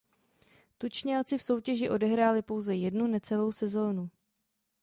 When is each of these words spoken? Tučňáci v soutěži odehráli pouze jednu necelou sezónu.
Tučňáci 0.77 1.37
v 1.37 1.43
soutěži 1.43 1.89
odehráli 1.89 2.41
pouze 2.41 2.75
jednu 2.75 3.07
necelou 3.07 3.51
sezónu. 3.51 4.09